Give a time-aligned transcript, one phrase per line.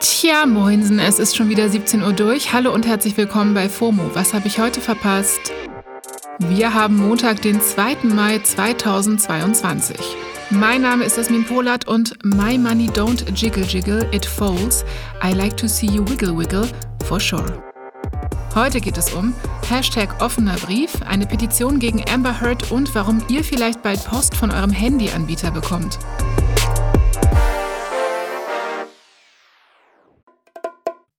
[0.00, 2.52] Tja, Moinsen, es ist schon wieder 17 Uhr durch.
[2.52, 4.10] Hallo und herzlich willkommen bei FOMO.
[4.14, 5.52] Was habe ich heute verpasst?
[6.38, 7.96] Wir haben Montag, den 2.
[8.04, 9.96] Mai 2022.
[10.50, 14.84] Mein Name ist Esmin Polat und My Money Don't Jiggle Jiggle, It Folds.
[15.22, 16.68] I like to see you wiggle wiggle,
[17.06, 17.62] for sure.
[18.54, 19.34] Heute geht es um
[19.68, 24.50] Hashtag offener Brief, eine Petition gegen Amber Heard und warum ihr vielleicht bald Post von
[24.50, 25.98] eurem Handyanbieter bekommt.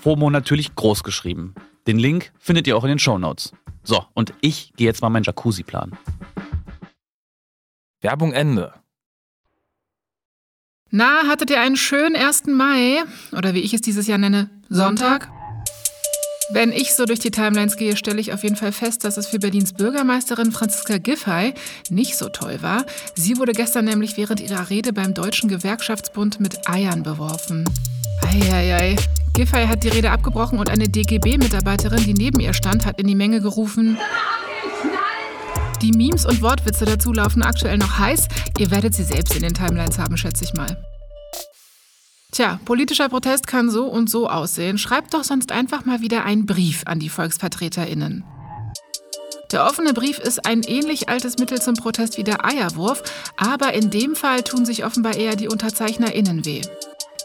[0.00, 1.54] FOMO natürlich groß geschrieben.
[1.86, 3.52] Den Link findet ihr auch in den Shownotes.
[3.82, 5.96] So, und ich gehe jetzt mal meinen Jacuzzi planen.
[8.00, 8.74] Werbung Ende.
[10.90, 12.46] Na, hattet ihr einen schönen 1.
[12.46, 13.02] Mai?
[13.32, 15.30] Oder wie ich es dieses Jahr nenne, Sonntag?
[16.50, 19.26] Wenn ich so durch die Timelines gehe, stelle ich auf jeden Fall fest, dass es
[19.26, 21.52] für Berlins Bürgermeisterin Franziska Giffey
[21.90, 22.86] nicht so toll war.
[23.14, 27.68] Sie wurde gestern nämlich während ihrer Rede beim Deutschen Gewerkschaftsbund mit Eiern beworfen.
[28.26, 28.96] Eieiei.
[29.34, 33.14] Giffey hat die Rede abgebrochen und eine DGB-Mitarbeiterin, die neben ihr stand, hat in die
[33.14, 33.98] Menge gerufen.
[35.80, 38.26] Die Memes und Wortwitze dazu laufen aktuell noch heiß.
[38.58, 40.76] Ihr werdet sie selbst in den Timelines haben, schätze ich mal.
[42.32, 44.76] Tja, politischer Protest kann so und so aussehen.
[44.76, 48.24] Schreibt doch sonst einfach mal wieder einen Brief an die VolksvertreterInnen.
[49.52, 53.02] Der offene Brief ist ein ähnlich altes Mittel zum Protest wie der Eierwurf,
[53.36, 56.60] aber in dem Fall tun sich offenbar eher die UnterzeichnerInnen weh.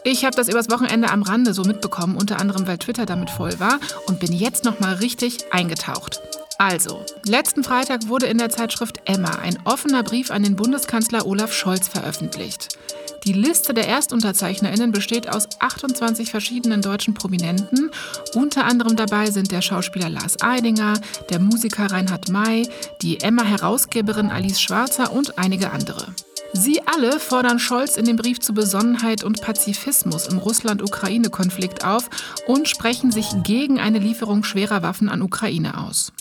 [0.06, 3.58] Ich habe das übers Wochenende am Rande so mitbekommen, unter anderem weil Twitter damit voll
[3.58, 6.20] war und bin jetzt nochmal richtig eingetaucht.
[6.58, 11.54] Also, letzten Freitag wurde in der Zeitschrift Emma ein offener Brief an den Bundeskanzler Olaf
[11.54, 12.78] Scholz veröffentlicht.
[13.24, 17.90] Die Liste der ErstunterzeichnerInnen besteht aus 28 verschiedenen deutschen Prominenten.
[18.34, 21.00] Unter anderem dabei sind der Schauspieler Lars Eidinger,
[21.30, 22.68] der Musiker Reinhard May,
[23.00, 26.14] die Emma-Herausgeberin Alice Schwarzer und einige andere.
[26.56, 32.08] Sie alle fordern Scholz in dem Brief zu Besonnenheit und Pazifismus im Russland-Ukraine-Konflikt auf
[32.46, 36.12] und sprechen sich gegen eine Lieferung schwerer Waffen an Ukraine aus.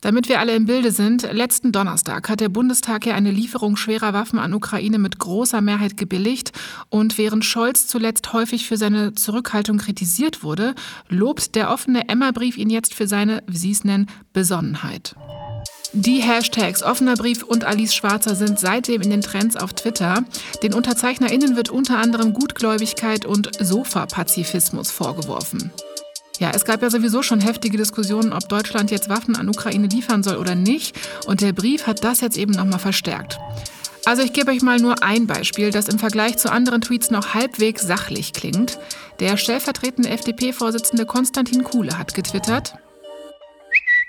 [0.00, 4.12] Damit wir alle im Bilde sind, letzten Donnerstag hat der Bundestag ja eine Lieferung schwerer
[4.12, 6.52] Waffen an Ukraine mit großer Mehrheit gebilligt.
[6.88, 10.76] Und während Scholz zuletzt häufig für seine Zurückhaltung kritisiert wurde,
[11.08, 15.16] lobt der offene Emma-Brief ihn jetzt für seine, wie Sie es nennen, Besonnenheit.
[15.92, 20.24] Die Hashtags offener Brief und Alice Schwarzer sind seitdem in den Trends auf Twitter.
[20.62, 25.70] Den UnterzeichnerInnen wird unter anderem Gutgläubigkeit und Sofa-Pazifismus vorgeworfen.
[26.38, 30.22] Ja, es gab ja sowieso schon heftige Diskussionen, ob Deutschland jetzt Waffen an Ukraine liefern
[30.22, 30.96] soll oder nicht.
[31.26, 33.38] Und der Brief hat das jetzt eben nochmal verstärkt.
[34.04, 37.34] Also ich gebe euch mal nur ein Beispiel, das im Vergleich zu anderen Tweets noch
[37.34, 38.78] halbwegs sachlich klingt.
[39.18, 42.74] Der stellvertretende FDP-Vorsitzende Konstantin Kuhle hat getwittert.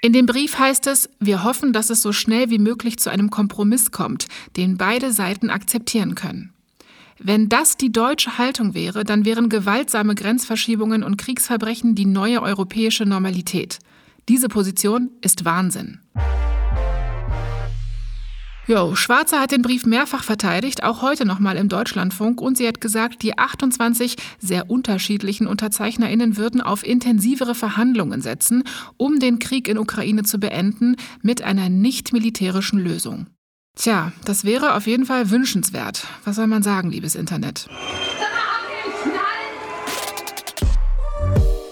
[0.02, 3.30] In dem Brief heißt es, wir hoffen, dass es so schnell wie möglich zu einem
[3.30, 6.54] Kompromiss kommt, den beide Seiten akzeptieren können.
[7.20, 13.06] Wenn das die deutsche Haltung wäre, dann wären gewaltsame Grenzverschiebungen und Kriegsverbrechen die neue europäische
[13.06, 13.80] Normalität.
[14.30, 16.00] Diese Position ist Wahnsinn.
[18.68, 22.82] Jo, Schwarzer hat den Brief mehrfach verteidigt, auch heute nochmal im Deutschlandfunk, und sie hat
[22.82, 28.66] gesagt, die 28 sehr unterschiedlichen UnterzeichnerInnen würden auf intensivere Verhandlungen setzen,
[28.98, 33.28] um den Krieg in Ukraine zu beenden, mit einer nicht militärischen Lösung.
[33.78, 36.06] Tja, das wäre auf jeden Fall wünschenswert.
[36.26, 37.70] Was soll man sagen, liebes Internet?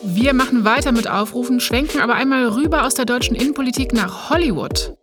[0.02, 4.96] Wir machen weiter mit Aufrufen, schwenken aber einmal rüber aus der deutschen Innenpolitik nach Hollywood.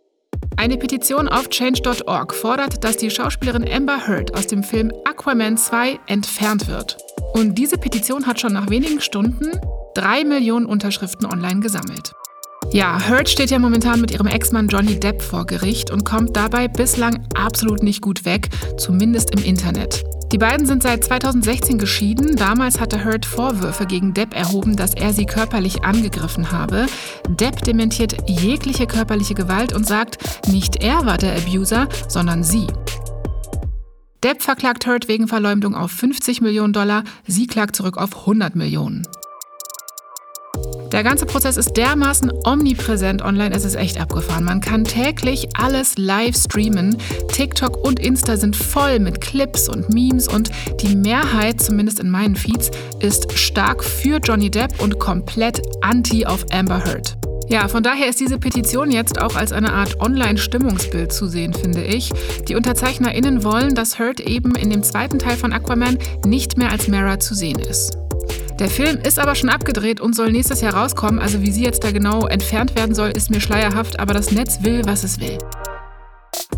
[0.62, 5.98] Eine Petition auf change.org fordert, dass die Schauspielerin Amber Heard aus dem Film Aquaman 2
[6.06, 6.98] entfernt wird.
[7.34, 9.50] Und diese Petition hat schon nach wenigen Stunden
[9.96, 12.12] drei Millionen Unterschriften online gesammelt.
[12.70, 16.68] Ja, Heard steht ja momentan mit ihrem Ex-Mann Johnny Depp vor Gericht und kommt dabei
[16.68, 20.04] bislang absolut nicht gut weg, zumindest im Internet.
[20.32, 22.36] Die beiden sind seit 2016 geschieden.
[22.36, 26.86] Damals hatte Heard Vorwürfe gegen Depp erhoben, dass er sie körperlich angegriffen habe.
[27.28, 32.66] Depp dementiert jegliche körperliche Gewalt und sagt, nicht er war der Abuser, sondern sie.
[34.24, 39.06] Depp verklagt Heard wegen Verleumdung auf 50 Millionen Dollar, sie klagt zurück auf 100 Millionen.
[40.92, 44.44] Der ganze Prozess ist dermaßen omnipräsent online, es ist echt abgefahren.
[44.44, 46.98] Man kann täglich alles live streamen.
[47.28, 50.50] TikTok und Insta sind voll mit Clips und Memes und
[50.82, 56.44] die Mehrheit, zumindest in meinen Feeds, ist stark für Johnny Depp und komplett anti auf
[56.52, 57.16] Amber Heard.
[57.48, 61.82] Ja, von daher ist diese Petition jetzt auch als eine Art Online-Stimmungsbild zu sehen, finde
[61.84, 62.10] ich.
[62.48, 66.86] Die UnterzeichnerInnen wollen, dass Heard eben in dem zweiten Teil von Aquaman nicht mehr als
[66.88, 67.96] Mara zu sehen ist.
[68.62, 71.18] Der Film ist aber schon abgedreht und soll nächstes Jahr rauskommen.
[71.18, 74.62] Also wie sie jetzt da genau entfernt werden soll, ist mir schleierhaft, aber das Netz
[74.62, 75.36] will, was es will.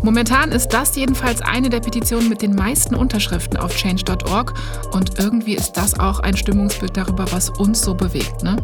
[0.03, 4.53] Momentan ist das jedenfalls eine der Petitionen mit den meisten Unterschriften auf change.org
[4.91, 8.55] und irgendwie ist das auch ein Stimmungsbild darüber, was uns so bewegt, ne?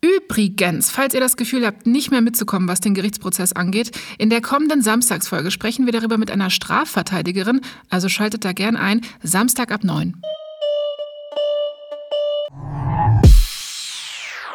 [0.00, 4.40] Übrigens, falls ihr das Gefühl habt, nicht mehr mitzukommen, was den Gerichtsprozess angeht, in der
[4.40, 9.82] kommenden Samstagsfolge sprechen wir darüber mit einer Strafverteidigerin, also schaltet da gern ein, Samstag ab
[9.82, 10.14] 9.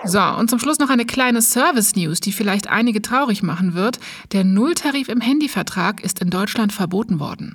[0.08, 4.00] So, und zum Schluss noch eine kleine Service-News, die vielleicht einige traurig machen wird.
[4.34, 7.54] Der Nulltarif im Handyvertrag ist in Deutschland verboten worden.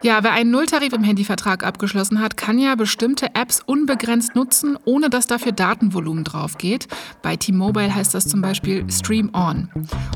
[0.00, 5.10] Ja, wer einen Nulltarif im Handyvertrag abgeschlossen hat, kann ja bestimmte Apps unbegrenzt nutzen, ohne
[5.10, 6.86] dass dafür Datenvolumen drauf geht.
[7.20, 9.68] Bei T-Mobile heißt das zum Beispiel Stream On.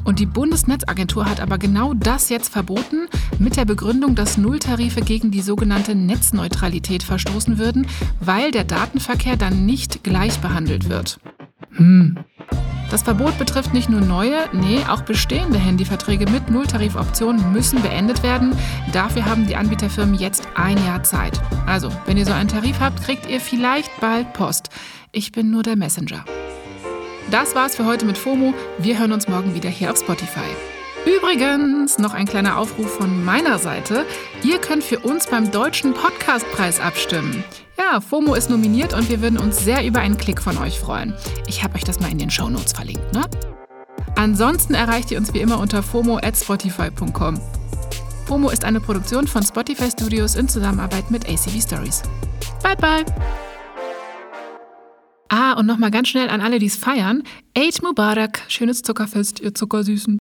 [0.05, 3.09] Und die Bundesnetzagentur hat aber genau das jetzt verboten,
[3.41, 7.89] mit der Begründung, dass Nulltarife gegen die sogenannte Netzneutralität verstoßen würden,
[8.21, 11.19] weil der Datenverkehr dann nicht gleich behandelt wird.
[11.73, 12.19] Hm,
[12.93, 18.55] das Verbot betrifft nicht nur neue, nee, auch bestehende Handyverträge mit Nulltarifoptionen müssen beendet werden.
[18.93, 21.41] Dafür haben die Anbieterfirmen jetzt ein Jahr Zeit.
[21.67, 24.69] Also, wenn ihr so einen Tarif habt, kriegt ihr vielleicht bald Post.
[25.11, 26.23] Ich bin nur der Messenger.
[27.31, 28.53] Das war's für heute mit FOMO.
[28.77, 30.41] Wir hören uns morgen wieder hier auf Spotify.
[31.07, 34.05] Übrigens, noch ein kleiner Aufruf von meiner Seite.
[34.43, 37.43] Ihr könnt für uns beim Deutschen Podcastpreis abstimmen.
[38.01, 41.15] FOMO ist nominiert und wir würden uns sehr über einen Klick von euch freuen.
[41.47, 43.23] Ich habe euch das mal in den Show Notes verlinkt, ne?
[44.17, 47.41] Ansonsten erreicht ihr uns wie immer unter FOMO at Spotify.com.
[48.27, 52.03] FOMO ist eine Produktion von Spotify Studios in Zusammenarbeit mit ACB Stories.
[52.63, 53.05] Bye bye!
[55.29, 57.23] Ah, und nochmal ganz schnell an alle, die es feiern.
[57.57, 60.19] Eid Mubarak, schönes Zuckerfest, ihr Zuckersüßen.